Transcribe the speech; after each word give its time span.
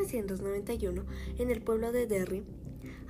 1991, 0.00 1.04
en 1.38 1.50
el 1.50 1.60
pueblo 1.60 1.92
de 1.92 2.06
Derry, 2.06 2.42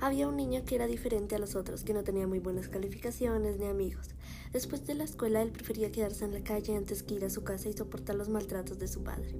había 0.01 0.27
un 0.27 0.35
niño 0.35 0.63
que 0.65 0.75
era 0.75 0.87
diferente 0.87 1.35
a 1.35 1.39
los 1.39 1.55
otros, 1.55 1.83
que 1.83 1.93
no 1.93 2.03
tenía 2.03 2.27
muy 2.27 2.39
buenas 2.39 2.67
calificaciones 2.67 3.59
ni 3.59 3.67
amigos. 3.67 4.09
Después 4.51 4.85
de 4.85 4.95
la 4.95 5.05
escuela, 5.05 5.41
él 5.41 5.51
prefería 5.51 5.91
quedarse 5.91 6.25
en 6.25 6.33
la 6.33 6.43
calle 6.43 6.75
antes 6.75 7.03
que 7.03 7.13
ir 7.13 7.23
a 7.23 7.29
su 7.29 7.43
casa 7.43 7.69
y 7.69 7.73
soportar 7.73 8.15
los 8.15 8.27
maltratos 8.27 8.77
de 8.77 8.89
su 8.89 9.03
padre. 9.03 9.35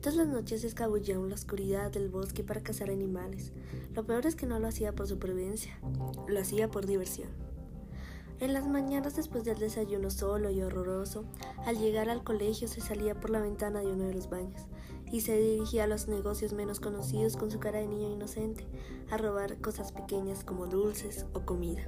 Todas 0.00 0.14
las 0.16 0.28
noches 0.28 0.60
se 0.60 0.68
escabullía 0.68 1.16
en 1.16 1.28
la 1.28 1.34
oscuridad 1.34 1.90
del 1.90 2.08
bosque 2.08 2.44
para 2.44 2.62
cazar 2.62 2.90
animales. 2.90 3.52
Lo 3.94 4.04
peor 4.04 4.26
es 4.26 4.36
que 4.36 4.46
no 4.46 4.60
lo 4.60 4.68
hacía 4.68 4.92
por 4.92 5.08
supervivencia, 5.08 5.76
lo 6.28 6.38
hacía 6.38 6.70
por 6.70 6.86
diversión. 6.86 7.30
En 8.38 8.52
las 8.52 8.68
mañanas 8.68 9.16
después 9.16 9.44
del 9.44 9.58
desayuno 9.58 10.10
solo 10.10 10.50
y 10.50 10.62
horroroso, 10.62 11.24
al 11.66 11.78
llegar 11.78 12.08
al 12.08 12.22
colegio 12.22 12.68
se 12.68 12.80
salía 12.80 13.18
por 13.18 13.30
la 13.30 13.40
ventana 13.40 13.80
de 13.80 13.86
uno 13.86 14.04
de 14.04 14.14
los 14.14 14.30
baños 14.30 14.66
y 15.14 15.20
se 15.20 15.38
dirigía 15.38 15.84
a 15.84 15.86
los 15.86 16.08
negocios 16.08 16.54
menos 16.54 16.80
conocidos 16.80 17.36
con 17.36 17.48
su 17.48 17.60
cara 17.60 17.78
de 17.78 17.86
niño 17.86 18.10
inocente, 18.10 18.66
a 19.12 19.16
robar 19.16 19.60
cosas 19.60 19.92
pequeñas 19.92 20.42
como 20.42 20.66
dulces 20.66 21.26
o 21.34 21.42
comida. 21.42 21.84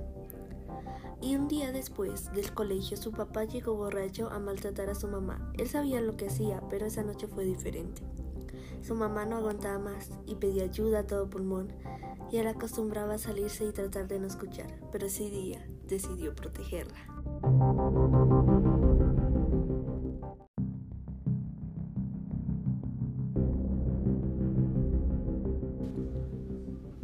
Y 1.21 1.35
un 1.35 1.49
día 1.49 1.73
después 1.73 2.31
del 2.31 2.55
colegio 2.55 2.97
su 2.97 3.11
papá 3.11 3.43
llegó 3.43 3.75
borracho 3.75 4.31
a 4.31 4.39
maltratar 4.39 4.91
a 4.91 4.95
su 4.95 5.09
mamá. 5.09 5.51
Él 5.59 5.67
sabía 5.67 6.01
lo 6.01 6.17
que 6.17 6.29
hacía, 6.29 6.63
pero 6.71 6.87
esa 6.87 7.03
noche 7.03 7.27
fue 7.27 7.45
diferente. 7.45 8.03
Su 8.81 8.95
mamá 8.95 9.27
no 9.27 9.39
aguantaba 9.39 9.81
más 9.81 10.13
y 10.25 10.37
pedía 10.37 10.63
ayuda 10.63 11.01
a 11.01 11.07
todo 11.09 11.29
pulmón, 11.29 11.73
y 12.31 12.37
él 12.37 12.47
acostumbraba 12.47 13.15
a 13.15 13.19
salirse 13.19 13.65
y 13.65 13.73
tratar 13.73 14.07
de 14.07 14.21
no 14.21 14.29
escuchar, 14.29 14.73
pero 14.93 15.07
ese 15.07 15.29
día 15.31 15.67
decidió 15.89 16.33
protegerla. 16.33 17.09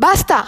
¡Basta! 0.03 0.45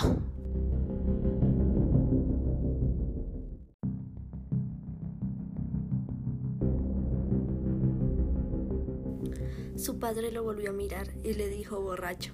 Su 9.77 10.01
padre 10.01 10.33
lo 10.33 10.43
volvió 10.43 10.71
a 10.71 10.73
mirar 10.73 11.07
y 11.23 11.35
le 11.35 11.49
dijo 11.49 11.81
borracho. 11.81 12.33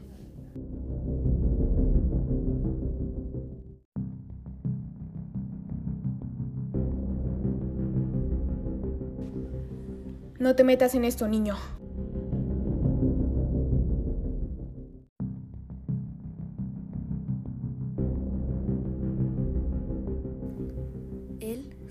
No 10.38 10.56
te 10.56 10.64
metas 10.64 10.94
en 10.94 11.05
esto, 11.05 11.28
niño. 11.28 11.56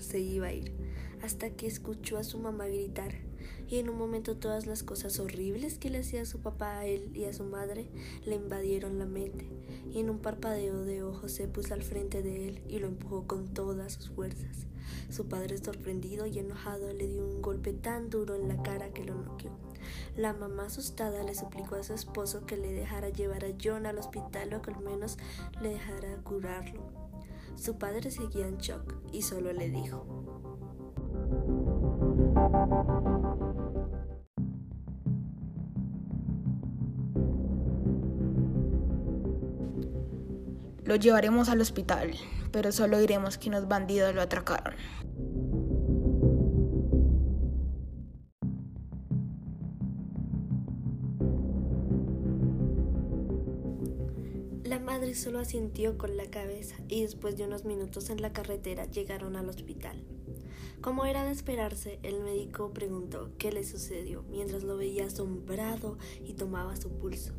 Se 0.00 0.20
iba 0.20 0.48
a 0.48 0.52
ir, 0.52 0.72
hasta 1.22 1.50
que 1.50 1.66
escuchó 1.66 2.18
a 2.18 2.24
su 2.24 2.38
mamá 2.38 2.66
gritar, 2.66 3.12
y 3.68 3.78
en 3.78 3.88
un 3.88 3.98
momento 3.98 4.36
todas 4.36 4.66
las 4.66 4.82
cosas 4.82 5.18
horribles 5.20 5.78
que 5.78 5.90
le 5.90 5.98
hacía 5.98 6.24
su 6.24 6.40
papá 6.40 6.78
a 6.78 6.86
él 6.86 7.10
y 7.14 7.24
a 7.24 7.32
su 7.32 7.44
madre 7.44 7.88
le 8.24 8.34
invadieron 8.34 8.98
la 8.98 9.06
mente, 9.06 9.48
y 9.92 10.00
en 10.00 10.10
un 10.10 10.18
parpadeo 10.18 10.84
de 10.84 11.02
ojos 11.02 11.32
se 11.32 11.46
puso 11.48 11.74
al 11.74 11.82
frente 11.82 12.22
de 12.22 12.48
él 12.48 12.62
y 12.68 12.78
lo 12.78 12.88
empujó 12.88 13.26
con 13.26 13.48
todas 13.54 13.94
sus 13.94 14.10
fuerzas. 14.10 14.66
Su 15.08 15.26
padre, 15.26 15.58
sorprendido 15.58 16.26
y 16.26 16.38
enojado, 16.38 16.92
le 16.92 17.08
dio 17.08 17.24
un 17.24 17.42
golpe 17.42 17.72
tan 17.72 18.10
duro 18.10 18.34
en 18.34 18.48
la 18.48 18.62
cara 18.62 18.92
que 18.92 19.04
lo 19.04 19.14
noqueó. 19.14 19.50
La 20.16 20.32
mamá 20.32 20.66
asustada 20.66 21.22
le 21.22 21.34
suplicó 21.34 21.76
a 21.76 21.82
su 21.82 21.94
esposo 21.94 22.46
que 22.46 22.56
le 22.56 22.72
dejara 22.72 23.08
llevar 23.08 23.44
a 23.44 23.54
John 23.62 23.86
al 23.86 23.98
hospital 23.98 24.54
o 24.54 24.62
que 24.62 24.72
al 24.72 24.80
menos 24.80 25.18
le 25.60 25.70
dejara 25.70 26.16
curarlo. 26.22 26.99
Su 27.60 27.76
padre 27.76 28.10
seguía 28.10 28.46
en 28.46 28.56
shock 28.56 28.94
y 29.12 29.20
solo 29.20 29.52
le 29.52 29.68
dijo, 29.68 30.06
Lo 40.84 40.96
llevaremos 40.96 41.50
al 41.50 41.60
hospital, 41.60 42.12
pero 42.50 42.72
solo 42.72 42.96
diremos 42.98 43.36
que 43.36 43.50
unos 43.50 43.68
bandidos 43.68 44.14
lo 44.14 44.22
atracaron. 44.22 44.74
Madre 54.90 55.14
solo 55.14 55.38
asintió 55.38 55.96
con 55.96 56.16
la 56.16 56.28
cabeza 56.30 56.74
y 56.88 57.02
después 57.02 57.36
de 57.36 57.44
unos 57.44 57.64
minutos 57.64 58.10
en 58.10 58.20
la 58.20 58.32
carretera 58.32 58.86
llegaron 58.86 59.36
al 59.36 59.48
hospital. 59.48 60.02
Como 60.80 61.04
era 61.04 61.22
de 61.22 61.30
esperarse, 61.30 62.00
el 62.02 62.18
médico 62.24 62.72
preguntó 62.72 63.30
qué 63.38 63.52
le 63.52 63.62
sucedió 63.62 64.24
mientras 64.28 64.64
lo 64.64 64.76
veía 64.76 65.06
asombrado 65.06 65.96
y 66.26 66.32
tomaba 66.32 66.74
su 66.74 66.90
pulso. 66.90 67.34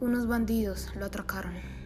Unos 0.00 0.26
bandidos 0.26 0.88
lo 0.96 1.04
atracaron. 1.04 1.83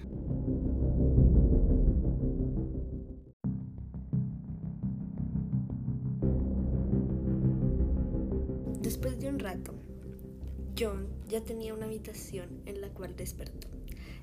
En 12.66 12.80
la 12.80 12.88
cual 12.88 13.16
despertó 13.16 13.68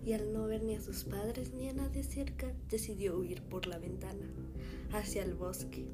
y 0.03 0.13
al 0.13 0.31
no 0.33 0.45
ver 0.47 0.63
ni 0.63 0.75
a 0.75 0.81
sus 0.81 1.03
padres 1.03 1.53
ni 1.53 1.67
a 1.69 1.73
nadie 1.73 2.03
cerca, 2.03 2.51
decidió 2.69 3.17
huir 3.17 3.41
por 3.41 3.65
la 3.65 3.79
ventana 3.79 4.27
hacia 4.91 5.23
el 5.23 5.33
bosque. 5.33 5.87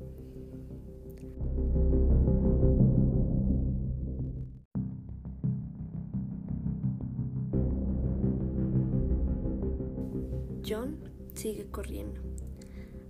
John 10.67 10.97
sigue 11.33 11.69
corriendo 11.71 12.21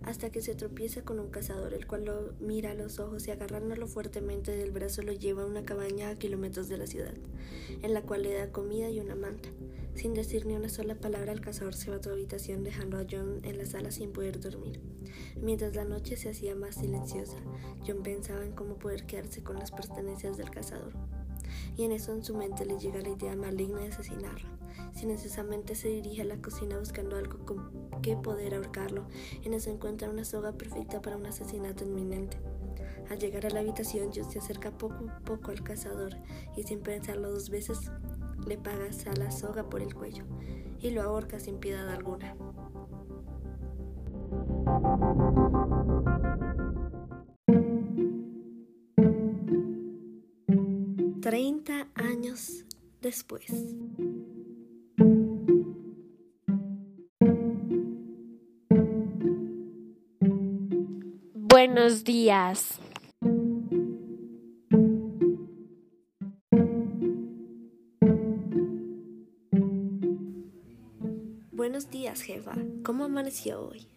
hasta 0.04 0.32
que 0.32 0.42
se 0.42 0.56
tropieza 0.56 1.04
con 1.04 1.20
un 1.20 1.30
cazador, 1.30 1.74
el 1.74 1.88
cual 1.88 2.06
lo 2.06 2.34
mira 2.40 2.72
a 2.72 2.76
los 2.76 3.00
ojos 3.00 3.28
y 3.28 3.32
agarrándolo 3.32 3.88
fuertemente 3.88 4.52
del 4.52 4.72
brazo 4.72 5.02
lo 5.02 5.14
lleva 5.14 5.44
a 5.44 5.46
una 5.48 5.64
cabaña 5.64 6.10
a 6.10 6.16
kilómetros 6.16 6.68
de 6.70 6.78
la 6.78 6.88
ciudad, 6.88 7.14
en 7.82 7.94
la 7.94 8.02
cual 8.02 8.24
le 8.24 8.34
da 8.34 8.52
comida 8.52 8.90
y 8.90 9.00
una 9.00 9.16
manta. 9.16 9.50
Sin 9.94 10.14
decir 10.14 10.46
ni 10.46 10.56
una 10.56 10.70
sola 10.70 10.96
palabra, 10.96 11.34
el 11.34 11.42
cazador 11.42 11.74
se 11.74 11.92
va 11.92 11.98
a 11.98 12.04
su 12.04 12.10
habitación 12.10 12.64
dejando 12.64 12.98
a 12.98 13.06
John 13.10 13.42
en 13.44 13.58
la 13.58 13.66
sala 13.66 13.92
sin 13.92 14.12
poder 14.12 14.40
dormir. 14.40 14.80
Mientras 15.42 15.76
la 15.76 15.84
noche 15.84 16.16
se 16.16 16.30
hacía 16.30 16.56
más 16.56 16.76
silenciosa, 16.76 17.38
John 17.86 18.02
pensaba 18.02 18.46
en 18.46 18.54
cómo 18.54 18.76
poder 18.80 19.06
quedarse 19.06 19.44
con 19.44 19.60
las 19.60 19.72
pertenencias 19.72 20.38
del 20.38 20.50
cazador. 20.50 20.94
Y 21.78 21.84
en 21.84 21.92
eso 21.92 22.14
en 22.14 22.24
su 22.24 22.36
mente 22.36 22.66
le 22.66 22.80
llega 22.80 23.02
la 23.02 23.10
idea 23.10 23.36
maligna 23.36 23.80
de 23.80 23.90
asesinarlo. 23.90 24.61
Silenciosamente 24.94 25.76
se 25.76 25.90
dirige 25.90 26.22
a 26.22 26.26
la 26.26 26.38
cocina 26.38 26.78
buscando 26.78 27.16
algo 27.16 27.46
con 27.46 27.90
que 28.02 28.16
poder 28.16 28.56
ahorcarlo. 28.56 29.08
En 29.44 29.54
eso 29.54 29.70
encuentra 29.70 30.10
una 30.10 30.26
soga 30.26 30.54
perfecta 30.54 31.02
para 31.02 31.18
un 31.18 31.26
asesinato 31.26 31.84
inminente. 31.84 32.38
Al 33.10 33.20
llegar 33.20 33.46
a 33.46 33.50
la 33.50 33.60
habitación, 33.60 34.12
John 34.14 34.30
se 34.32 34.40
acerca 34.40 34.72
poco 34.72 35.10
a 35.10 35.20
poco 35.20 35.52
al 35.52 35.64
cazador 35.64 36.16
y 36.56 36.64
sin 36.64 36.80
pensarlo 36.80 37.32
dos 37.32 37.50
veces 37.50 37.92
le 38.48 38.58
pagas 38.58 39.06
a 39.08 39.14
la 39.14 39.32
soga 39.32 39.70
por 39.70 39.82
el 39.82 39.94
cuello 39.94 40.24
y 40.80 40.92
lo 40.92 41.02
ahorca 41.02 41.40
sin 41.40 41.58
piedad 41.58 41.90
alguna. 41.90 42.36
Treinta 51.22 51.88
años 51.96 52.66
después. 53.02 53.46
Buenos 61.74 62.04
días. 62.04 62.82
Buenos 71.54 71.90
días, 71.90 72.24
jefa. 72.24 72.56
¿Cómo 72.84 73.06
amaneció 73.06 73.70
hoy? 73.70 73.88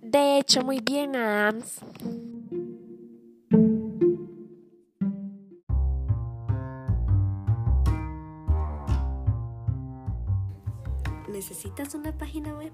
De 0.00 0.38
hecho, 0.38 0.62
muy 0.62 0.80
bien, 0.80 1.14
Adams. 1.14 1.82
Página 12.22 12.54
web? 12.54 12.70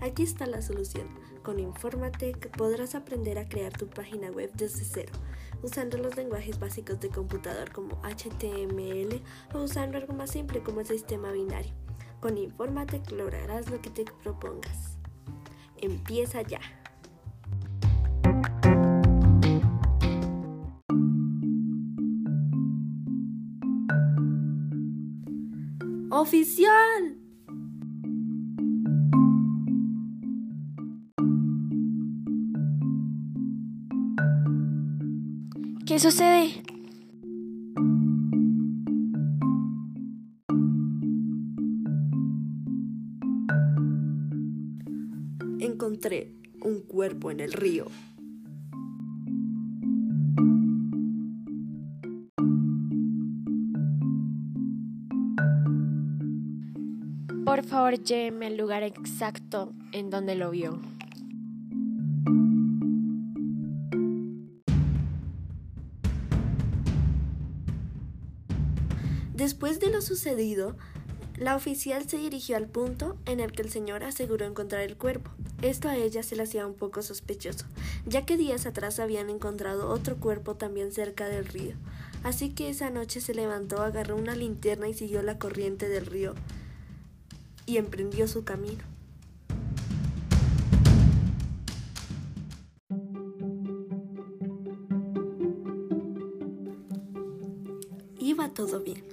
Aquí 0.00 0.22
está 0.22 0.46
la 0.46 0.62
solución. 0.62 1.08
Con 1.42 1.58
Informatec 1.58 2.56
podrás 2.56 2.94
aprender 2.94 3.38
a 3.38 3.48
crear 3.48 3.72
tu 3.72 3.88
página 3.88 4.30
web 4.30 4.52
desde 4.54 4.84
cero, 4.84 5.12
usando 5.64 5.98
los 5.98 6.14
lenguajes 6.14 6.60
básicos 6.60 7.00
de 7.00 7.08
computador 7.08 7.72
como 7.72 8.00
HTML 8.04 9.20
o 9.52 9.64
usando 9.64 9.98
algo 9.98 10.14
más 10.14 10.30
simple 10.30 10.62
como 10.62 10.78
el 10.78 10.86
sistema 10.86 11.32
binario. 11.32 11.72
Con 12.20 12.38
Informatec 12.38 13.10
lograrás 13.10 13.68
lo 13.68 13.80
que 13.82 13.90
te 13.90 14.04
propongas. 14.22 14.96
Empieza 15.78 16.42
ya. 16.42 16.60
¡Oficial! 26.10 27.13
¿Qué 35.86 35.98
sucede? 35.98 36.62
Encontré 45.60 46.32
un 46.62 46.80
cuerpo 46.80 47.30
en 47.30 47.40
el 47.40 47.52
río. 47.52 47.84
Por 57.44 57.62
favor, 57.62 58.02
lléveme 58.02 58.46
al 58.46 58.56
lugar 58.56 58.84
exacto 58.84 59.74
en 59.92 60.08
donde 60.08 60.34
lo 60.34 60.50
vio. 60.50 60.93
Después 69.54 69.78
de 69.78 69.88
lo 69.88 70.02
sucedido, 70.02 70.74
la 71.36 71.54
oficial 71.54 72.08
se 72.08 72.18
dirigió 72.18 72.56
al 72.56 72.66
punto 72.66 73.16
en 73.24 73.38
el 73.38 73.52
que 73.52 73.62
el 73.62 73.70
señor 73.70 74.02
aseguró 74.02 74.44
encontrar 74.46 74.82
el 74.82 74.96
cuerpo. 74.96 75.30
Esto 75.62 75.88
a 75.88 75.96
ella 75.96 76.24
se 76.24 76.34
le 76.34 76.42
hacía 76.42 76.66
un 76.66 76.74
poco 76.74 77.02
sospechoso, 77.02 77.64
ya 78.04 78.26
que 78.26 78.36
días 78.36 78.66
atrás 78.66 78.98
habían 78.98 79.30
encontrado 79.30 79.90
otro 79.90 80.16
cuerpo 80.16 80.56
también 80.56 80.90
cerca 80.90 81.28
del 81.28 81.46
río. 81.46 81.76
Así 82.24 82.50
que 82.50 82.68
esa 82.68 82.90
noche 82.90 83.20
se 83.20 83.32
levantó, 83.32 83.80
agarró 83.80 84.16
una 84.16 84.34
linterna 84.34 84.88
y 84.88 84.94
siguió 84.94 85.22
la 85.22 85.38
corriente 85.38 85.88
del 85.88 86.06
río 86.06 86.34
y 87.64 87.76
emprendió 87.76 88.26
su 88.26 88.42
camino. 88.42 88.82
Todo 98.54 98.80
bien, 98.80 99.04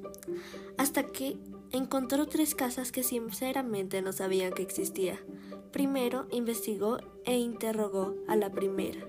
hasta 0.77 1.03
que 1.03 1.37
encontró 1.71 2.27
tres 2.27 2.55
casas 2.55 2.91
que 2.91 3.03
sinceramente 3.03 4.01
no 4.01 4.13
sabían 4.13 4.53
que 4.53 4.61
existía. 4.61 5.19
Primero 5.71 6.27
investigó 6.31 6.97
e 7.25 7.37
interrogó 7.37 8.15
a 8.27 8.35
la 8.35 8.51
primera. 8.51 9.07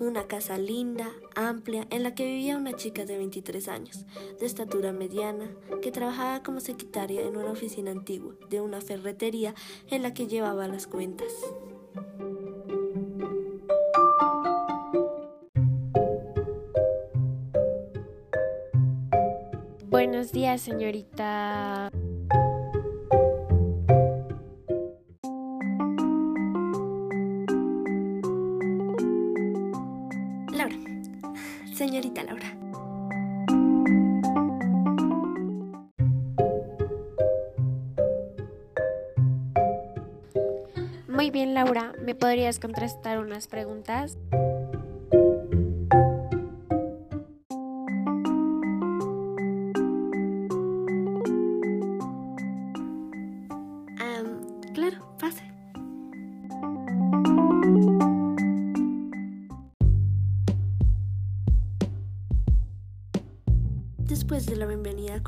Una 0.00 0.26
casa 0.26 0.58
linda, 0.58 1.10
amplia, 1.34 1.86
en 1.90 2.02
la 2.02 2.14
que 2.14 2.26
vivía 2.26 2.56
una 2.56 2.74
chica 2.74 3.04
de 3.04 3.16
23 3.16 3.68
años, 3.68 4.04
de 4.38 4.46
estatura 4.46 4.92
mediana, 4.92 5.50
que 5.82 5.92
trabajaba 5.92 6.42
como 6.42 6.60
secretaria 6.60 7.22
en 7.22 7.36
una 7.36 7.52
oficina 7.52 7.90
antigua 7.90 8.34
de 8.50 8.60
una 8.60 8.80
ferretería 8.80 9.54
en 9.90 10.02
la 10.02 10.14
que 10.14 10.26
llevaba 10.26 10.68
las 10.68 10.86
cuentas. 10.86 11.32
Buenos 20.18 20.32
días, 20.32 20.60
señorita. 20.60 21.92
Laura. 30.50 30.76
Señorita 31.72 32.24
Laura. 32.24 32.52
Muy 41.06 41.30
bien, 41.30 41.54
Laura. 41.54 41.92
¿Me 42.02 42.16
podrías 42.16 42.58
contestar 42.58 43.20
unas 43.20 43.46
preguntas? 43.46 44.18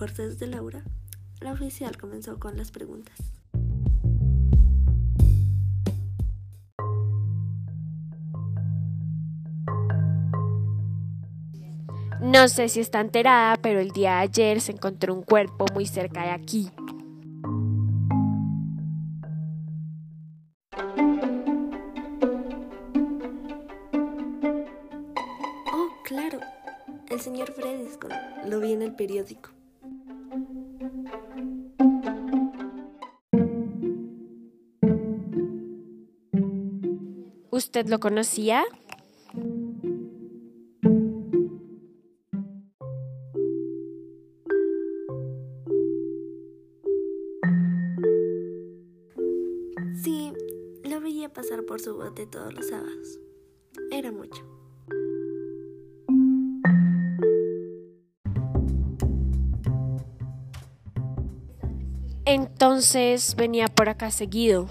Cortés 0.00 0.38
de 0.38 0.46
Laura, 0.46 0.82
la 1.42 1.52
oficial 1.52 1.98
comenzó 1.98 2.38
con 2.38 2.56
las 2.56 2.70
preguntas. 2.70 3.18
No 12.22 12.48
sé 12.48 12.70
si 12.70 12.80
está 12.80 13.00
enterada, 13.00 13.56
pero 13.60 13.78
el 13.78 13.90
día 13.90 14.12
de 14.12 14.22
ayer 14.22 14.62
se 14.62 14.72
encontró 14.72 15.12
un 15.12 15.22
cuerpo 15.22 15.66
muy 15.74 15.84
cerca 15.84 16.22
de 16.22 16.30
aquí. 16.30 16.70
Oh, 25.70 25.90
claro, 26.04 26.40
el 27.10 27.20
señor 27.20 27.52
Frediscon. 27.52 28.12
Lo 28.46 28.60
vi 28.60 28.72
en 28.72 28.80
el 28.80 28.94
periódico. 28.94 29.59
¿Usted 37.80 37.92
lo 37.92 37.98
conocía? 37.98 38.62
Sí, 50.04 50.30
lo 50.84 51.00
veía 51.00 51.32
pasar 51.32 51.64
por 51.64 51.80
su 51.80 51.96
bote 51.96 52.26
todos 52.26 52.52
los 52.52 52.68
sábados. 52.68 53.18
Era 53.90 54.12
mucho. 54.12 54.44
Entonces 62.26 63.34
venía 63.36 63.68
por 63.68 63.88
acá 63.88 64.10
seguido. 64.10 64.68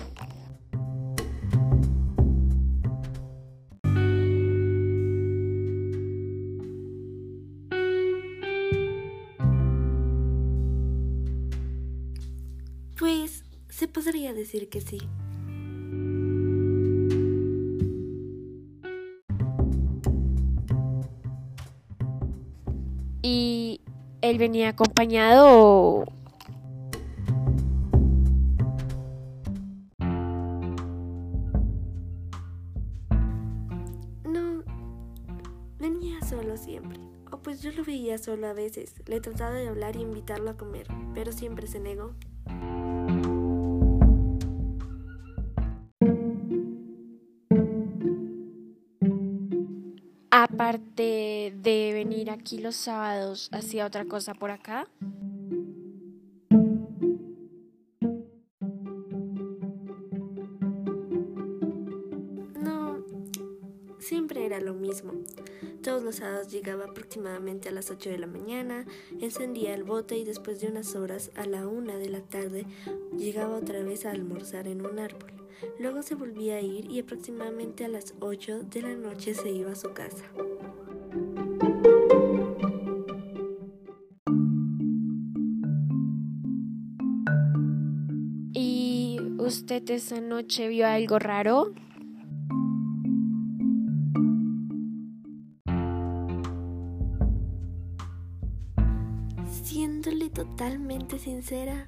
Decir 14.50 14.68
que 14.70 14.82
sí. 14.82 15.00
¿Y 23.22 23.82
él 24.22 24.38
venía 24.40 24.70
acompañado 24.70 25.46
o...? 25.50 26.06
No, 34.24 34.64
venía 35.80 36.20
solo 36.28 36.58
siempre. 36.58 37.00
O 37.32 37.38
pues 37.38 37.62
yo 37.62 37.72
lo 37.72 37.84
veía 37.84 38.18
solo 38.18 38.48
a 38.48 38.54
veces. 38.54 38.96
Le 39.06 39.22
trataba 39.22 39.52
de 39.52 39.68
hablar 39.68 39.96
y 39.96 40.02
invitarlo 40.02 40.50
a 40.50 40.58
comer, 40.58 40.88
pero 41.14 41.32
siempre 41.32 41.68
se 41.68 41.80
negó. 41.80 42.16
aparte 50.44 51.54
de 51.56 51.92
venir 51.94 52.30
aquí 52.32 52.60
los 52.60 52.76
sábados, 52.76 53.50
hacía 53.52 53.86
otra 53.86 54.06
cosa 54.06 54.34
por 54.34 54.52
acá. 54.52 54.88
No, 62.62 63.04
siempre 64.00 64.46
era 64.46 64.60
lo 64.62 64.74
mismo. 64.74 65.14
Todos 65.84 66.04
los 66.04 66.18
sábados 66.18 66.52
llegaba 66.52 66.86
aproximadamente 66.86 67.70
a 67.70 67.72
las 67.72 67.90
8 67.90 68.10
de 68.10 68.20
la 68.20 68.28
mañana, 68.28 68.86
encendía 69.20 69.74
el 69.74 69.84
bote 69.84 70.18
y 70.18 70.26
después 70.26 70.60
de 70.60 70.68
unas 70.68 70.96
horas, 70.96 71.32
a 71.36 71.46
la 71.46 71.68
1 71.68 71.98
de 71.98 72.10
la 72.10 72.22
tarde, 72.22 72.66
llegaba 73.18 73.58
otra 73.58 73.82
vez 73.84 74.06
a 74.06 74.12
almorzar 74.12 74.68
en 74.68 74.86
un 74.86 75.00
árbol. 75.00 75.39
Luego 75.80 76.02
se 76.02 76.16
volvía 76.16 76.56
a 76.56 76.62
ir 76.62 76.90
y 76.92 77.00
aproximadamente 77.00 77.86
a 77.86 77.88
las 77.88 78.14
8 78.20 78.64
de 78.64 78.82
la 78.82 78.96
noche 78.96 79.34
se 79.34 79.50
iba 79.50 79.72
a 79.72 79.76
su 79.76 79.94
casa. 79.94 80.24
¿Y 88.54 89.20
usted 89.38 89.90
esa 89.90 90.22
noche 90.22 90.68
vio 90.68 90.88
algo 90.88 91.20
raro? 91.20 91.74
Siéndole 99.64 100.30
totalmente 100.30 101.20
sincera, 101.20 101.86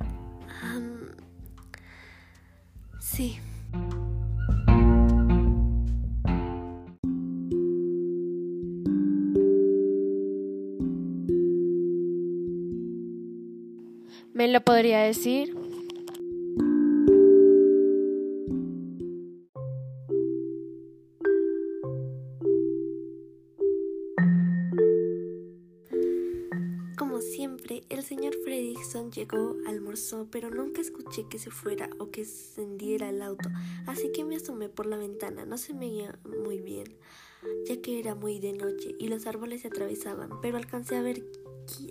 sí. 2.99 3.39
Lo 14.51 14.62
podría 14.62 15.00
decir? 15.00 15.55
Como 26.98 27.22
siempre, 27.22 27.84
el 27.89 28.03
señor 28.03 28.36
Fredrickson 28.43 29.12
llegó, 29.12 29.55
almorzó, 29.67 30.27
pero 30.29 30.50
nunca 30.50 30.81
escuché 30.81 31.25
que 31.29 31.39
se 31.39 31.50
fuera 31.50 31.89
o 32.00 32.12
que 32.12 32.22
encendiera 32.22 33.10
el 33.10 33.22
auto, 33.22 33.50
así 33.88 34.12
que 34.12 34.25
me 34.25 34.36
asomé 34.36 34.70
por 34.70 34.86
la 34.86 34.98
ventana. 34.98 35.46
No 35.46 35.58
se 35.58 35.74
me 35.74 35.88
veía 35.88 36.20
muy 36.25 36.60
bien, 36.60 36.98
ya 37.67 37.81
que 37.81 38.00
era 38.00 38.15
muy 38.15 38.39
de 38.39 38.53
noche 38.53 38.96
y 39.00 39.08
los 39.08 39.25
árboles 39.27 39.62
se 39.62 39.70
atravesaban, 39.70 40.29
pero 40.41 40.58
alcancé 40.58 40.98
a 40.98 41.01
ver 41.01 41.24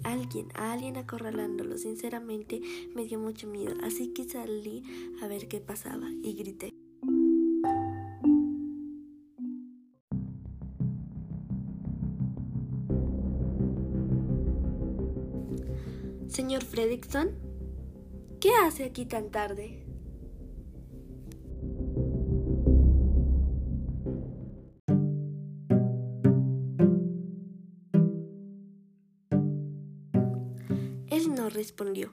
alguien, 0.04 0.48
a 0.54 0.72
alguien 0.72 0.96
acorralándolo. 0.96 1.78
Sinceramente 1.78 2.60
me 2.94 3.04
dio 3.04 3.18
mucho 3.18 3.46
miedo, 3.46 3.74
así 3.82 4.12
que 4.12 4.24
salí 4.28 4.82
a 5.22 5.28
ver 5.28 5.48
qué 5.48 5.60
pasaba 5.60 6.08
y 6.22 6.34
grité. 6.34 6.74
Señor 16.28 16.64
Fredrickson, 16.64 17.30
¿qué 18.40 18.50
hace 18.64 18.84
aquí 18.84 19.04
tan 19.04 19.30
tarde? 19.30 19.89
Respondió, 31.60 32.12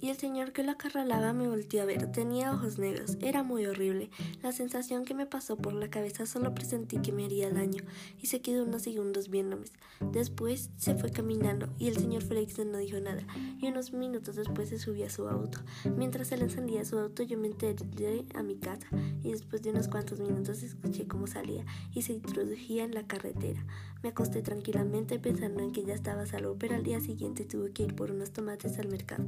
y 0.00 0.10
el 0.10 0.16
señor 0.16 0.52
que 0.52 0.62
lo 0.62 0.72
acarralaba 0.72 1.32
me 1.32 1.48
volteó 1.48 1.82
a 1.82 1.86
ver. 1.86 2.10
Tenía 2.12 2.52
ojos 2.52 2.78
negros, 2.78 3.16
era 3.20 3.42
muy 3.42 3.66
horrible. 3.66 4.10
La 4.42 4.52
sensación 4.52 5.04
que 5.04 5.14
me 5.14 5.26
pasó 5.26 5.56
por 5.56 5.72
la 5.72 5.88
cabeza 5.88 6.26
solo 6.26 6.54
presentí 6.54 6.98
que 6.98 7.12
me 7.12 7.24
haría 7.24 7.50
daño, 7.50 7.82
y 8.20 8.26
se 8.26 8.40
quedó 8.40 8.64
unos 8.64 8.82
segundos 8.82 9.28
viéndome. 9.28 9.66
Después 10.12 10.70
se 10.76 10.94
fue 10.94 11.10
caminando, 11.10 11.68
y 11.78 11.88
el 11.88 11.96
señor 11.96 12.22
Félix 12.22 12.58
no 12.58 12.78
dijo 12.78 13.00
nada, 13.00 13.22
y 13.60 13.66
unos 13.66 13.92
minutos 13.92 14.36
después 14.36 14.68
se 14.68 14.78
subió 14.78 15.06
a 15.06 15.10
su 15.10 15.28
auto. 15.28 15.58
Mientras 15.96 16.30
él 16.32 16.42
encendía 16.42 16.84
su 16.84 16.98
auto, 16.98 17.22
yo 17.22 17.38
me 17.38 17.48
enteré 17.48 18.24
a 18.34 18.42
mi 18.42 18.56
casa, 18.56 18.86
y 19.22 19.32
después 19.32 19.62
de 19.62 19.70
unos 19.70 19.88
cuantos 19.88 20.20
minutos 20.20 20.62
escuché 20.62 21.06
cómo 21.06 21.26
salía 21.26 21.64
y 21.94 22.02
se 22.02 22.12
introducía 22.12 22.84
en 22.84 22.94
la 22.94 23.06
carretera. 23.06 23.64
Me 24.02 24.10
acosté 24.10 24.42
tranquilamente 24.42 25.18
pensando 25.18 25.60
en 25.60 25.72
que 25.72 25.84
ya 25.84 25.94
estaba 25.94 26.24
salvo, 26.24 26.56
pero 26.56 26.76
al 26.76 26.84
día 26.84 27.00
siguiente 27.00 27.44
tuve 27.44 27.72
que 27.72 27.82
ir 27.82 27.96
por 27.96 28.12
unos 28.12 28.30
tomates 28.30 28.78
al 28.78 28.88
mercado 28.88 29.24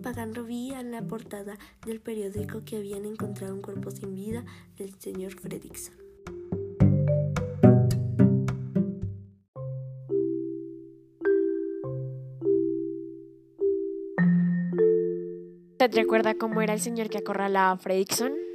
pagando 0.00 0.44
vi 0.44 0.72
en 0.72 0.90
la 0.90 1.02
portada 1.02 1.58
del 1.86 2.00
periódico 2.00 2.64
que 2.64 2.76
habían 2.76 3.04
encontrado 3.04 3.54
un 3.54 3.62
cuerpo 3.62 3.90
sin 3.90 4.14
vida 4.14 4.44
del 4.76 4.94
señor 4.98 5.34
Fredrickson. 5.34 5.94
¿Usted 15.72 15.94
recuerda 15.94 16.34
cómo 16.34 16.60
era 16.60 16.74
el 16.74 16.80
señor 16.80 17.08
que 17.08 17.18
acorralaba 17.18 17.72
a 17.72 17.76
Fredrickson? 17.78 18.49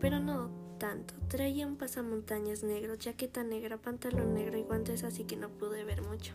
Pero 0.00 0.20
no 0.20 0.50
tanto. 0.78 1.14
Traía 1.28 1.66
un 1.66 1.76
pasamontañas 1.76 2.62
negro, 2.62 2.96
chaqueta 2.96 3.42
negra, 3.42 3.76
pantalón 3.76 4.32
negro 4.34 4.56
y 4.56 4.62
guantes, 4.62 5.04
así 5.04 5.24
que 5.24 5.36
no 5.36 5.50
pude 5.50 5.84
ver 5.84 6.02
mucho. 6.02 6.32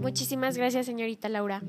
Muchísimas 0.00 0.56
gracias, 0.56 0.86
señorita 0.86 1.28
Laura. 1.28 1.62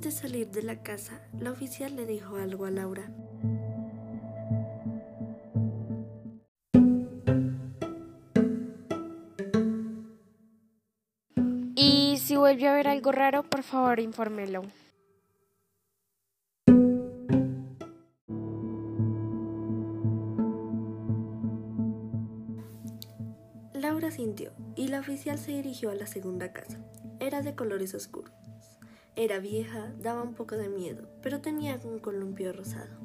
Antes 0.00 0.22
de 0.22 0.28
salir 0.28 0.50
de 0.50 0.62
la 0.62 0.82
casa, 0.82 1.20
la 1.38 1.50
oficial 1.50 1.94
le 1.94 2.06
dijo 2.06 2.36
algo 2.36 2.64
a 2.64 2.70
Laura. 2.70 3.10
Y 11.74 12.16
si 12.16 12.34
vuelve 12.34 12.66
a 12.66 12.72
ver 12.72 12.88
algo 12.88 13.12
raro, 13.12 13.42
por 13.42 13.62
favor, 13.62 14.00
infórmelo. 14.00 14.62
Laura 23.74 24.10
sintió 24.10 24.52
y 24.76 24.88
la 24.88 25.00
oficial 25.00 25.38
se 25.38 25.52
dirigió 25.52 25.90
a 25.90 25.94
la 25.94 26.06
segunda 26.06 26.54
casa. 26.54 26.78
Era 27.20 27.42
de 27.42 27.54
colores 27.54 27.92
oscuros. 27.94 28.39
Era 29.16 29.38
vieja, 29.38 29.92
daba 29.98 30.22
un 30.22 30.34
poco 30.34 30.56
de 30.56 30.68
miedo, 30.68 31.08
pero 31.22 31.40
tenía 31.40 31.78
un 31.84 31.98
columpio 31.98 32.52
rosado. 32.52 32.96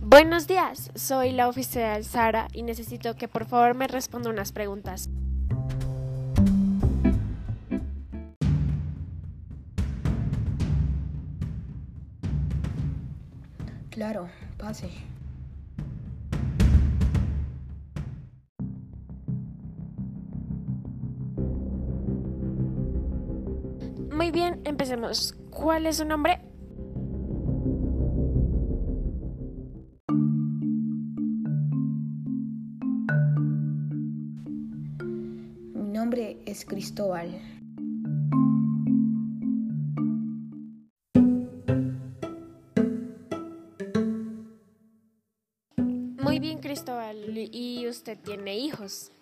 Buenos 0.00 0.46
días, 0.46 0.90
soy 0.94 1.32
la 1.32 1.48
oficial 1.48 2.04
Sara 2.04 2.48
y 2.52 2.62
necesito 2.62 3.16
que 3.16 3.28
por 3.28 3.44
favor 3.44 3.74
me 3.74 3.86
responda 3.86 4.30
unas 4.30 4.52
preguntas. 4.52 5.10
Claro, 13.96 14.28
pase. 14.58 14.90
Muy 24.12 24.30
bien, 24.30 24.60
empecemos. 24.64 25.34
¿Cuál 25.48 25.86
es 25.86 25.96
su 25.96 26.04
nombre? 26.04 26.42
nombre 35.72 36.36
es 36.44 36.66
Cristóbal. 36.66 37.40
¿Y 48.16 48.18
usted 48.18 48.34
tiene 48.36 48.56
hijos? 48.56 49.12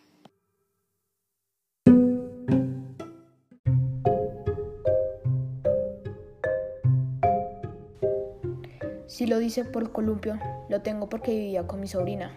Si 9.07 9.27
lo 9.27 9.39
dice 9.39 9.65
por 9.65 9.91
columpio, 9.93 10.39
lo 10.69 10.83
tengo 10.83 11.09
porque 11.09 11.33
vivía 11.33 11.67
con 11.67 11.81
mi 11.81 11.89
sobrina. 11.89 12.33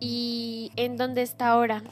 ¿Y 0.00 0.70
en 0.76 0.96
dónde 0.96 1.22
está 1.22 1.48
ahora? 1.48 1.82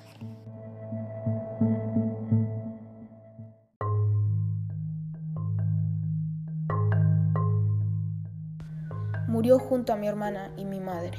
Junto 9.73 9.95
a 9.95 9.97
mi 9.97 10.07
hermana 10.07 10.53
y 10.59 10.67
mi 10.67 10.81
madre. 10.81 11.17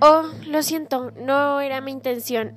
Oh, 0.00 0.30
lo 0.46 0.62
siento, 0.62 1.10
no 1.10 1.60
era 1.60 1.80
mi 1.80 1.90
intención. 1.90 2.56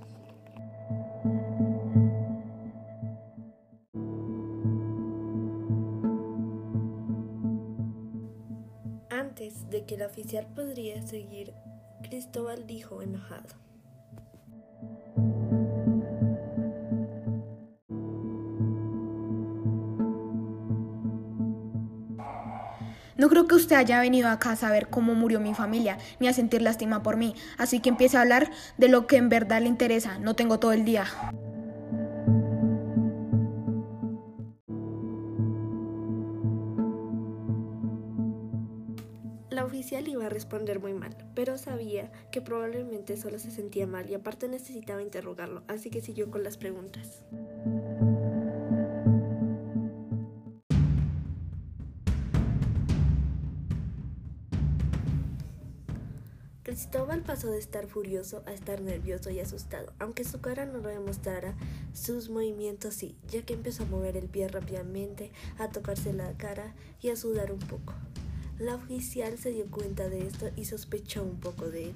Antes 9.10 9.72
de 9.72 9.86
que 9.88 9.96
el 9.96 10.04
oficial 10.04 10.46
podría 10.54 11.02
seguir, 11.02 11.56
Cristóbal 12.04 12.68
dijo 12.68 13.02
enojado. 13.02 13.71
No 23.22 23.30
creo 23.30 23.46
que 23.46 23.54
usted 23.54 23.76
haya 23.76 24.00
venido 24.00 24.30
acá 24.30 24.54
a 24.54 24.56
saber 24.56 24.88
cómo 24.88 25.14
murió 25.14 25.40
mi 25.40 25.54
familia, 25.54 26.00
ni 26.20 26.28
a 26.28 26.34
sentir 26.34 26.64
lástima 26.64 27.04
por 27.04 27.18
mí, 27.18 27.36
así 27.60 27.80
que 27.80 27.90
empiece 27.90 28.18
a 28.18 28.22
hablar 28.22 28.50
de 28.80 28.88
lo 28.88 29.06
que 29.06 29.18
en 29.18 29.30
verdad 29.30 29.62
le 29.62 29.68
interesa. 29.68 30.18
No 30.18 30.36
tengo 30.36 30.58
todo 30.58 30.72
el 30.72 30.86
día. 30.86 31.06
La 39.52 39.66
oficial 39.66 40.08
iba 40.08 40.26
a 40.26 40.30
responder 40.30 40.80
muy 40.80 40.94
mal, 40.96 41.16
pero 41.36 41.60
sabía 41.60 42.12
que 42.32 42.42
probablemente 42.42 43.18
solo 43.18 43.38
se 43.38 43.52
sentía 43.52 43.86
mal 43.86 44.10
y 44.10 44.16
aparte 44.16 44.48
necesitaba 44.48 45.04
interrogarlo, 45.04 45.62
así 45.68 45.92
que 45.92 46.02
siguió 46.02 46.32
con 46.32 46.42
las 46.42 46.58
preguntas. 46.58 47.22
Cristóbal 56.92 57.22
pasó 57.22 57.50
de 57.50 57.58
estar 57.58 57.88
furioso 57.88 58.44
a 58.46 58.52
estar 58.52 58.82
nervioso 58.82 59.30
y 59.30 59.40
asustado, 59.40 59.94
aunque 59.98 60.26
su 60.26 60.42
cara 60.42 60.66
no 60.66 60.80
lo 60.80 60.90
demostrara, 60.90 61.56
sus 61.94 62.30
movimientos 62.30 62.96
sí, 62.96 63.16
ya 63.30 63.44
que 63.44 63.54
empezó 63.54 63.84
a 63.84 63.86
mover 63.86 64.18
el 64.18 64.28
pie 64.28 64.50
rápidamente, 64.50 65.32
a 65.58 65.70
tocarse 65.70 66.12
la 66.12 66.34
cara 66.34 66.76
y 67.00 67.08
a 67.08 67.16
sudar 67.16 67.54
un 67.54 67.60
poco. 67.60 67.94
La 68.60 68.76
oficial 68.76 69.38
se 69.38 69.52
dio 69.52 69.68
cuenta 69.72 70.10
de 70.10 70.28
esto 70.28 70.50
y 70.58 70.66
sospechó 70.66 71.24
un 71.24 71.40
poco 71.40 71.70
de 71.70 71.92
él. 71.92 71.96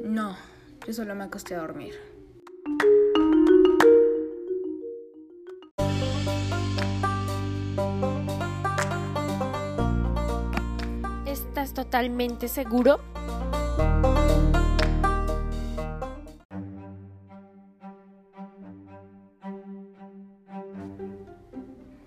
No, 0.00 0.36
yo 0.86 0.92
solo 0.92 1.16
me 1.16 1.24
acosté 1.24 1.56
a 1.56 1.62
dormir. 1.62 2.13
Totalmente 11.94 12.48
seguro? 12.48 12.98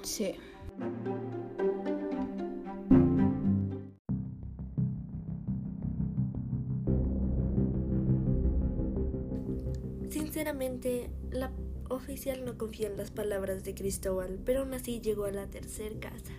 Sí. 0.03 0.35
Sinceramente, 10.09 11.09
la 11.31 11.49
oficial 11.89 12.43
no 12.43 12.57
confía 12.57 12.87
en 12.87 12.97
las 12.97 13.11
palabras 13.11 13.63
de 13.63 13.73
Cristóbal, 13.73 14.37
pero 14.43 14.63
aún 14.63 14.73
así 14.73 14.99
llegó 14.99 15.23
a 15.23 15.31
la 15.31 15.47
tercera 15.47 15.97
casa. 15.97 16.33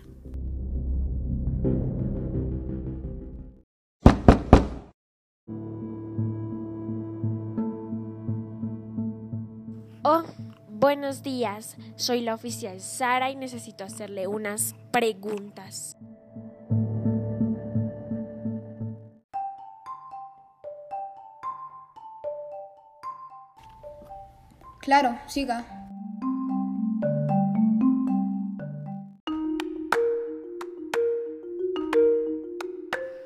Buenos 10.89 11.23
días. 11.23 11.77
Soy 11.97 12.23
la 12.23 12.33
oficial 12.33 12.81
Sara 12.81 13.31
y 13.31 13.37
necesito 13.37 13.85
hacerle 13.85 14.27
unas 14.27 14.75
preguntas. 14.91 15.99
Claro, 24.81 25.19
siga. 25.27 25.67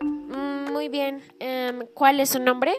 Mm, 0.00 0.72
Muy 0.72 0.88
bien. 0.88 1.22
Em, 1.38 1.86
¿Cuál 1.94 2.18
es 2.18 2.30
su 2.30 2.40
nombre? 2.40 2.74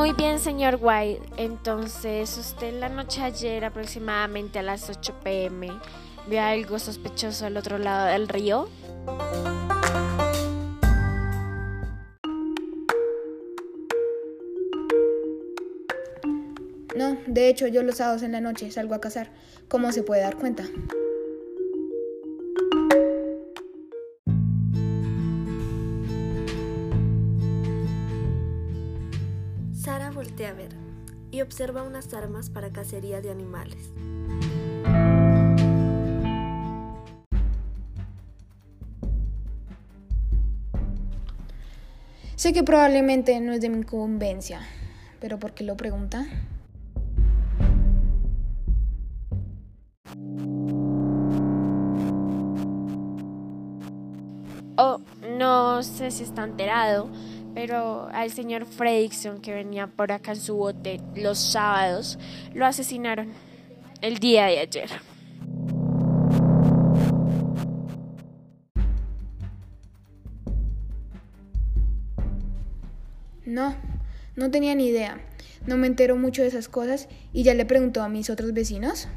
Muy 0.00 0.12
bien, 0.14 0.38
señor 0.38 0.78
White. 0.80 1.20
Entonces, 1.36 2.38
usted 2.38 2.72
la 2.80 2.88
noche 2.88 3.22
ayer, 3.22 3.64
aproximadamente 3.64 4.58
a 4.58 4.62
las 4.62 4.88
8 4.88 5.14
pm, 5.22 5.68
vio 6.26 6.42
algo 6.42 6.78
sospechoso 6.78 7.44
al 7.44 7.56
otro 7.58 7.76
lado 7.76 8.06
del 8.06 8.26
río. 8.28 8.68
De 17.30 17.48
hecho 17.48 17.68
yo 17.68 17.82
los 17.82 17.96
sábados 17.96 18.22
en 18.22 18.32
la 18.32 18.40
noche 18.40 18.70
salgo 18.70 18.94
a 18.94 19.00
cazar. 19.00 19.30
¿Cómo 19.68 19.92
se 19.92 20.02
puede 20.02 20.22
dar 20.22 20.36
cuenta? 20.36 20.64
Sara 29.72 30.10
voltea 30.10 30.50
a 30.50 30.54
ver 30.54 30.74
y 31.30 31.40
observa 31.40 31.82
unas 31.84 32.12
armas 32.14 32.50
para 32.50 32.70
cacería 32.70 33.20
de 33.20 33.30
animales. 33.30 33.90
Sé 42.34 42.52
que 42.52 42.64
probablemente 42.64 43.38
no 43.40 43.52
es 43.52 43.60
de 43.60 43.68
mi 43.68 43.78
incumbencia, 43.78 44.60
pero 45.20 45.38
¿por 45.38 45.52
qué 45.52 45.62
lo 45.62 45.76
pregunta? 45.76 46.26
no 55.80 55.84
sé 55.84 56.10
si 56.10 56.24
está 56.24 56.44
enterado, 56.44 57.08
pero 57.54 58.10
al 58.12 58.30
señor 58.30 58.66
Fredrickson 58.66 59.40
que 59.40 59.54
venía 59.54 59.86
por 59.86 60.12
acá 60.12 60.32
en 60.32 60.40
su 60.40 60.54
bote 60.54 61.00
los 61.16 61.38
sábados, 61.38 62.18
lo 62.52 62.66
asesinaron 62.66 63.32
el 64.02 64.18
día 64.18 64.44
de 64.44 64.58
ayer. 64.58 64.90
No, 73.46 73.74
no 74.36 74.50
tenía 74.50 74.74
ni 74.74 74.88
idea. 74.88 75.18
No 75.66 75.78
me 75.78 75.86
entero 75.86 76.14
mucho 76.16 76.42
de 76.42 76.48
esas 76.48 76.68
cosas 76.68 77.08
y 77.32 77.42
ya 77.42 77.54
le 77.54 77.64
preguntó 77.64 78.02
a 78.02 78.10
mis 78.10 78.28
otros 78.28 78.52
vecinos. 78.52 79.08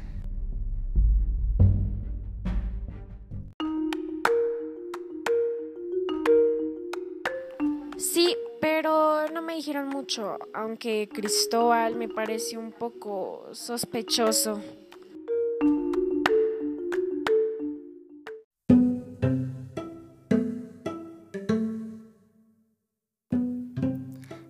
Dijeron 9.54 9.88
mucho, 9.88 10.38
aunque 10.52 11.08
Cristóbal 11.12 11.94
me 11.94 12.08
pareció 12.08 12.58
un 12.58 12.72
poco 12.72 13.48
sospechoso. 13.52 14.60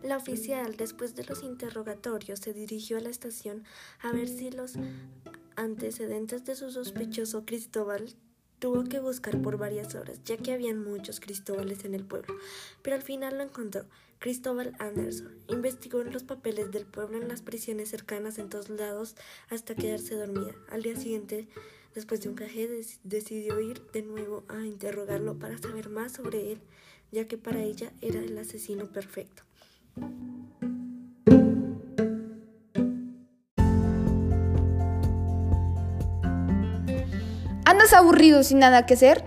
La 0.03 0.17
oficial, 0.17 0.77
después 0.77 1.15
de 1.15 1.25
los 1.25 1.43
interrogatorios, 1.43 2.39
se 2.39 2.53
dirigió 2.53 2.99
a 2.99 3.01
la 3.01 3.11
estación 3.11 3.65
a 4.01 4.13
ver 4.13 4.29
si 4.29 4.51
los 4.51 4.75
antecedentes 5.57 6.45
de 6.45 6.55
su 6.55 6.71
sospechoso 6.71 7.45
Cristóbal 7.45 8.15
tuvo 8.59 8.85
que 8.85 9.01
buscar 9.01 9.43
por 9.43 9.59
varias 9.59 9.95
horas, 9.95 10.23
ya 10.25 10.37
que 10.39 10.53
habían 10.53 10.83
muchos 10.83 11.21
Cristóbales 11.21 11.85
en 11.85 11.95
el 11.95 12.05
pueblo, 12.05 12.35
pero 12.83 12.97
al 12.97 13.03
final 13.03 13.37
lo 13.37 13.43
encontró. 13.43 13.85
Cristóbal 14.25 14.75
Anderson 14.79 15.37
investigó 15.49 16.01
en 16.01 16.11
los 16.11 16.23
papeles 16.23 16.71
del 16.71 16.87
pueblo 16.87 17.19
en 17.21 17.29
las 17.29 17.43
prisiones 17.43 17.91
cercanas 17.91 18.39
en 18.39 18.49
todos 18.49 18.71
lados 18.71 19.17
hasta 19.51 19.75
quedarse 19.75 20.15
dormida. 20.15 20.55
Al 20.71 20.83
día 20.83 20.97
siguiente, 20.97 21.47
después 21.95 22.23
de 22.23 22.31
un 22.31 22.35
café, 22.35 22.71
decidió 23.03 23.61
ir 23.61 23.83
de 23.93 24.01
nuevo 24.01 24.45
a 24.49 24.65
interrogarlo 24.65 25.39
para 25.39 25.59
saber 25.59 25.91
más 25.91 26.13
sobre 26.13 26.53
él, 26.53 26.63
ya 27.13 27.29
que 27.29 27.37
para 27.37 27.61
ella 27.61 27.93
era 28.01 28.19
el 28.19 28.39
asesino 28.39 28.87
perfecto. 28.87 29.43
¿Andas 37.67 37.93
aburrido 37.93 38.43
sin 38.43 38.61
nada 38.61 38.87
que 38.87 38.95
hacer? 38.95 39.23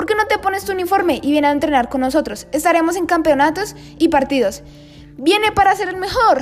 ¿Por 0.00 0.06
qué 0.06 0.14
no 0.14 0.24
te 0.24 0.38
pones 0.38 0.64
tu 0.64 0.72
uniforme 0.72 1.20
y 1.22 1.30
vienes 1.30 1.50
a 1.50 1.52
entrenar 1.52 1.90
con 1.90 2.00
nosotros? 2.00 2.46
Estaremos 2.52 2.96
en 2.96 3.04
campeonatos 3.04 3.76
y 3.98 4.08
partidos. 4.08 4.62
Viene 5.18 5.52
para 5.52 5.76
ser 5.76 5.90
el 5.90 5.98
mejor. 5.98 6.40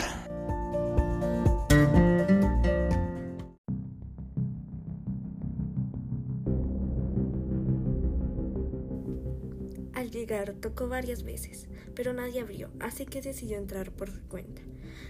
Llegar 10.39 10.55
tocó 10.55 10.87
varias 10.87 11.25
veces, 11.25 11.67
pero 11.97 12.13
nadie 12.13 12.41
abrió, 12.41 12.71
así 12.79 13.07
que 13.07 13.21
decidió 13.21 13.59
entrar 13.59 13.91
por 13.91 14.09
su 14.09 14.21
cuenta. 14.29 14.63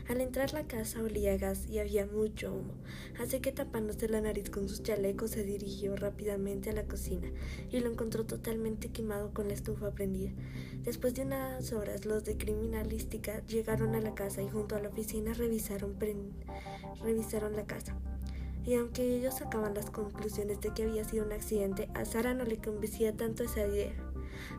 Al 0.09 0.23
entrar 0.23 0.55
la 0.55 0.67
casa 0.67 1.03
olía 1.03 1.37
gas 1.37 1.69
y 1.69 1.81
había 1.81 2.07
mucho 2.07 2.55
humo, 2.55 2.73
así 3.21 3.41
que 3.41 3.53
tapándose 3.53 4.09
la 4.09 4.23
nariz 4.23 4.49
con 4.49 4.71
sus 4.71 4.83
chalecos 4.83 5.33
se 5.33 5.45
dirigió 5.45 5.97
rápidamente 5.97 6.71
a 6.71 6.73
la 6.73 6.85
cocina 6.85 7.31
y 7.71 7.81
lo 7.81 7.91
encontró 7.91 8.25
totalmente 8.25 8.89
quemado 8.89 9.35
con 9.35 9.49
la 9.49 9.55
estufa 9.55 9.91
prendida. 9.91 10.33
Después 10.83 11.13
de 11.13 11.27
unas 11.27 11.75
horas 11.75 12.07
los 12.07 12.25
de 12.25 12.39
criminalística 12.39 13.45
llegaron 13.45 13.95
a 13.97 14.01
la 14.01 14.15
casa 14.15 14.41
y 14.41 14.49
junto 14.49 14.77
a 14.77 14.81
la 14.81 14.89
oficina 14.89 15.35
revisaron, 15.35 15.95
revisaron 17.03 17.55
la 17.55 17.67
casa. 17.67 17.99
Y 18.65 18.77
aunque 18.77 19.17
ellos 19.17 19.35
sacaban 19.35 19.75
las 19.75 19.91
conclusiones 19.91 20.63
de 20.63 20.73
que 20.73 20.85
había 20.85 21.05
sido 21.05 21.27
un 21.27 21.33
accidente, 21.33 21.91
a 21.95 22.07
Sara 22.07 22.33
no 22.33 22.45
le 22.45 22.57
convencía 22.57 23.15
tanto 23.15 23.45
esa 23.45 23.67
idea 23.67 23.93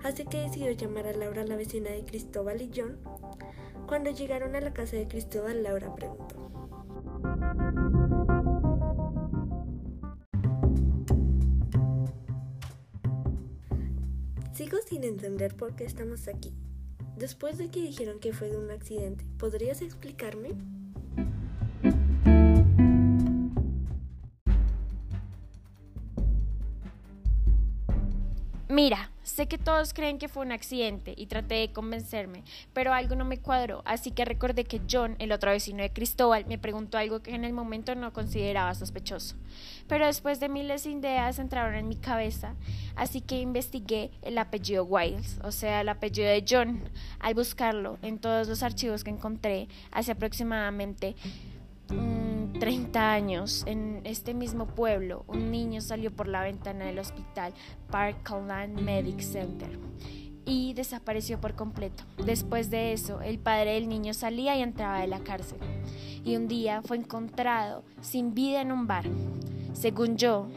así 0.03 0.25
que 0.25 0.37
decidió 0.37 0.71
llamar 0.71 1.07
a 1.07 1.13
Laura, 1.13 1.43
la 1.45 1.55
vecina 1.55 1.89
de 1.89 2.03
Cristóbal 2.05 2.61
y 2.61 2.71
John. 2.75 2.97
Cuando 3.87 4.11
llegaron 4.11 4.55
a 4.55 4.61
la 4.61 4.73
casa 4.73 4.97
de 4.97 5.07
Cristóbal, 5.07 5.63
Laura 5.63 5.93
preguntó. 5.95 6.35
Sigo 14.53 14.77
sin 14.85 15.03
entender 15.03 15.55
por 15.55 15.75
qué 15.75 15.85
estamos 15.85 16.27
aquí. 16.27 16.53
Después 17.17 17.57
de 17.57 17.69
que 17.69 17.81
dijeron 17.81 18.19
que 18.19 18.33
fue 18.33 18.49
de 18.49 18.57
un 18.57 18.71
accidente, 18.71 19.25
¿podrías 19.37 19.81
explicarme? 19.81 20.49
Mira, 28.81 29.11
sé 29.23 29.49
que 29.49 29.57
todos 29.57 29.93
creen 29.93 30.19
que 30.19 30.29
fue 30.29 30.45
un 30.45 30.53
accidente 30.53 31.13
y 31.17 31.25
traté 31.25 31.55
de 31.55 31.73
convencerme, 31.73 32.45
pero 32.71 32.93
algo 32.93 33.13
no 33.13 33.25
me 33.25 33.37
cuadró, 33.37 33.81
así 33.83 34.11
que 34.11 34.23
recordé 34.23 34.63
que 34.63 34.79
John, 34.89 35.17
el 35.19 35.33
otro 35.33 35.51
vecino 35.51 35.83
de 35.83 35.91
Cristóbal, 35.91 36.45
me 36.45 36.57
preguntó 36.57 36.97
algo 36.97 37.19
que 37.19 37.35
en 37.35 37.43
el 37.43 37.51
momento 37.51 37.93
no 37.95 38.13
consideraba 38.13 38.73
sospechoso. 38.75 39.35
Pero 39.89 40.05
después 40.05 40.39
de 40.39 40.47
miles 40.47 40.85
de 40.85 40.91
ideas 40.91 41.39
entraron 41.39 41.75
en 41.75 41.89
mi 41.89 41.97
cabeza, 41.97 42.55
así 42.95 43.19
que 43.19 43.41
investigué 43.41 44.11
el 44.21 44.37
apellido 44.37 44.85
Wiles, 44.85 45.41
o 45.43 45.51
sea, 45.51 45.81
el 45.81 45.89
apellido 45.89 46.29
de 46.29 46.45
John. 46.49 46.81
Al 47.19 47.33
buscarlo 47.33 47.97
en 48.01 48.17
todos 48.17 48.47
los 48.47 48.63
archivos 48.63 49.03
que 49.03 49.09
encontré, 49.09 49.67
hace 49.91 50.13
aproximadamente... 50.13 51.17
30 52.59 53.11
años, 53.11 53.63
en 53.67 54.01
este 54.03 54.33
mismo 54.33 54.67
pueblo, 54.67 55.23
un 55.27 55.49
niño 55.49 55.79
salió 55.79 56.11
por 56.11 56.27
la 56.27 56.43
ventana 56.43 56.85
del 56.85 56.99
hospital 56.99 57.53
Parkland 57.89 58.81
Medic 58.81 59.21
Center 59.21 59.79
y 60.45 60.73
desapareció 60.73 61.39
por 61.39 61.55
completo. 61.55 62.03
Después 62.25 62.69
de 62.69 62.91
eso, 62.91 63.21
el 63.21 63.39
padre 63.39 63.75
del 63.75 63.87
niño 63.87 64.13
salía 64.13 64.57
y 64.57 64.61
entraba 64.61 64.99
de 64.99 65.07
la 65.07 65.19
cárcel. 65.19 65.59
Y 66.25 66.35
un 66.35 66.47
día 66.47 66.81
fue 66.81 66.97
encontrado 66.97 67.85
sin 68.01 68.33
vida 68.33 68.61
en 68.61 68.73
un 68.73 68.87
bar. 68.87 69.05
Según 69.73 70.17
yo, 70.17 70.47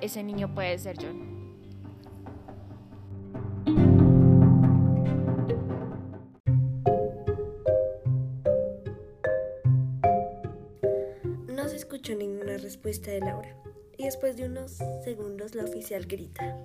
ese 0.00 0.22
niño 0.22 0.54
puede 0.54 0.78
ser 0.78 0.96
John. 1.00 1.35
Respuesta 12.86 13.10
de 13.10 13.18
Laura. 13.18 13.56
Y 13.98 14.04
después 14.04 14.36
de 14.36 14.44
unos 14.44 14.78
segundos 15.02 15.56
la 15.56 15.64
oficial 15.64 16.06
grita. 16.06 16.56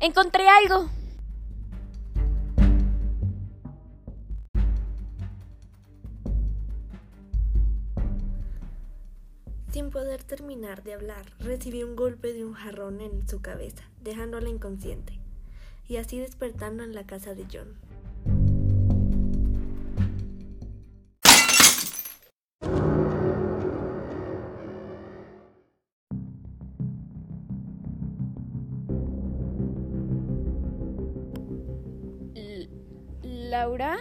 Encontré 0.00 0.48
algo. 0.48 0.90
Sin 9.70 9.90
poder 9.90 10.24
terminar 10.24 10.82
de 10.82 10.94
hablar, 10.94 11.26
recibió 11.38 11.86
un 11.86 11.94
golpe 11.94 12.32
de 12.32 12.44
un 12.44 12.54
jarrón 12.54 13.00
en 13.00 13.28
su 13.28 13.40
cabeza, 13.40 13.84
dejándola 14.02 14.48
inconsciente 14.48 15.20
y 15.86 15.98
así 15.98 16.18
despertando 16.18 16.82
en 16.82 16.92
la 16.92 17.06
casa 17.06 17.34
de 17.34 17.46
John. 17.52 17.85
Laura. 33.56 33.96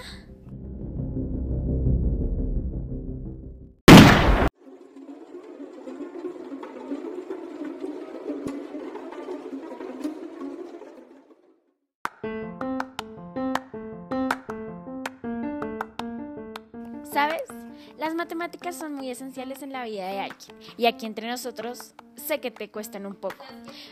Las 18.05 18.13
matemáticas 18.13 18.75
son 18.75 18.93
muy 18.93 19.09
esenciales 19.09 19.63
en 19.63 19.71
la 19.71 19.83
vida 19.83 20.05
de 20.05 20.19
alguien 20.19 20.55
y 20.77 20.85
aquí 20.85 21.07
entre 21.07 21.27
nosotros 21.27 21.95
sé 22.15 22.39
que 22.39 22.51
te 22.51 22.69
cuestan 22.69 23.07
un 23.07 23.15
poco. 23.15 23.43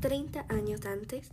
Treinta 0.00 0.44
años 0.48 0.84
antes, 0.86 1.30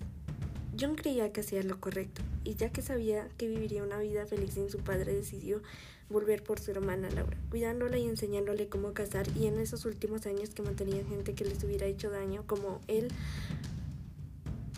John 0.79 0.95
creía 0.95 1.33
que 1.33 1.41
hacía 1.41 1.61
lo 1.63 1.79
correcto, 1.81 2.21
y 2.45 2.55
ya 2.55 2.71
que 2.71 2.81
sabía 2.81 3.27
que 3.37 3.49
viviría 3.49 3.83
una 3.83 3.99
vida 3.99 4.25
feliz 4.25 4.53
sin 4.53 4.69
su 4.69 4.79
padre, 4.79 5.13
decidió 5.13 5.61
volver 6.09 6.41
por 6.41 6.59
su 6.59 6.71
hermana 6.71 7.09
Laura, 7.09 7.37
cuidándola 7.49 7.97
y 7.97 8.07
enseñándole 8.07 8.69
cómo 8.69 8.93
cazar, 8.93 9.27
y 9.35 9.47
en 9.47 9.59
esos 9.59 9.83
últimos 9.85 10.25
años 10.25 10.51
que 10.51 10.61
mantenía 10.61 11.03
gente 11.03 11.33
que 11.33 11.43
les 11.43 11.63
hubiera 11.63 11.85
hecho 11.85 12.09
daño, 12.09 12.43
como 12.47 12.79
él, 12.87 13.09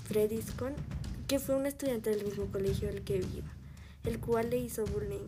Freddy 0.06 0.42
Scott, 0.42 0.74
que 1.28 1.40
fue 1.40 1.56
un 1.56 1.68
estudiante 1.68 2.10
del 2.10 2.26
mismo 2.26 2.48
colegio 2.48 2.90
al 2.90 3.04
que 3.04 3.18
iba, 3.18 3.54
el 4.04 4.20
cual 4.20 4.50
le 4.50 4.58
hizo 4.58 4.86
bullying, 4.86 5.28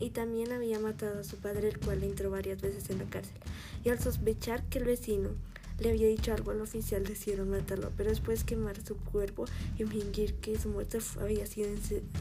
y 0.00 0.10
también 0.10 0.52
había 0.52 0.80
matado 0.80 1.20
a 1.20 1.24
su 1.24 1.36
padre, 1.36 1.68
el 1.68 1.78
cual 1.78 2.00
le 2.00 2.06
entró 2.06 2.30
varias 2.30 2.62
veces 2.62 2.88
en 2.88 2.98
la 2.98 3.04
cárcel, 3.04 3.36
y 3.84 3.90
al 3.90 4.00
sospechar 4.00 4.64
que 4.70 4.78
el 4.78 4.84
vecino 4.84 5.30
le 5.78 5.90
había 5.90 6.08
dicho 6.08 6.32
algo 6.32 6.52
al 6.52 6.60
oficial, 6.60 7.04
decidieron 7.04 7.50
matarlo, 7.50 7.90
pero 7.96 8.10
después 8.10 8.44
quemar 8.44 8.80
su 8.84 8.96
cuerpo 8.96 9.44
y 9.78 9.84
fingir 9.84 10.34
que 10.34 10.58
su 10.58 10.68
muerte 10.68 10.98
había 11.20 11.46
sido 11.46 11.68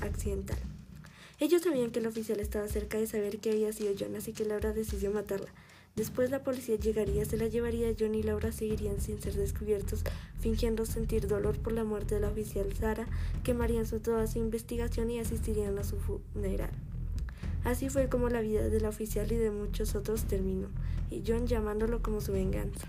accidental. 0.01 0.57
Ellos 1.39 1.61
sabían 1.61 1.91
que 1.91 1.99
el 1.99 2.07
oficial 2.07 2.39
estaba 2.39 2.67
cerca 2.67 2.97
de 2.97 3.07
saber 3.07 3.39
que 3.39 3.51
había 3.51 3.73
sido 3.73 3.93
John, 3.99 4.15
así 4.15 4.33
que 4.33 4.45
Laura 4.45 4.71
decidió 4.71 5.11
matarla. 5.11 5.51
Después 5.95 6.31
la 6.31 6.43
policía 6.43 6.75
llegaría, 6.75 7.23
se 7.25 7.37
la 7.37 7.47
llevaría 7.47 7.89
a 7.89 7.93
John 7.99 8.15
y 8.15 8.23
Laura 8.23 8.51
seguirían 8.51 8.99
sin 8.99 9.21
ser 9.21 9.35
descubiertos, 9.35 10.03
fingiendo 10.39 10.85
sentir 10.85 11.27
dolor 11.27 11.59
por 11.59 11.73
la 11.73 11.83
muerte 11.83 12.15
de 12.15 12.21
la 12.21 12.29
oficial 12.29 12.73
Sara, 12.73 13.07
quemarían 13.43 13.85
su, 13.85 13.99
toda 13.99 14.25
su 14.25 14.39
investigación 14.39 15.11
y 15.11 15.19
asistirían 15.19 15.77
a 15.77 15.83
su 15.83 15.97
funeral. 15.97 16.71
Así 17.63 17.89
fue 17.89 18.09
como 18.09 18.29
la 18.29 18.41
vida 18.41 18.69
de 18.69 18.81
la 18.81 18.89
oficial 18.89 19.31
y 19.31 19.35
de 19.35 19.51
muchos 19.51 19.93
otros 19.95 20.23
terminó, 20.23 20.69
y 21.11 21.23
John 21.27 21.45
llamándolo 21.45 22.01
como 22.01 22.21
su 22.21 22.31
venganza. 22.31 22.87